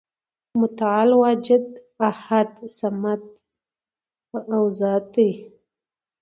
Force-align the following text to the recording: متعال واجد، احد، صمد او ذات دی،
متعال 0.59 1.09
واجد، 1.23 1.65
احد، 2.09 2.49
صمد 2.77 3.21
او 4.55 4.63
ذات 4.79 5.03
دی، 5.13 5.29